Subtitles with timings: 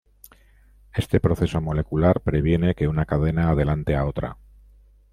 [0.95, 4.37] Este proceso molecular previene que una cadena adelante a la otra.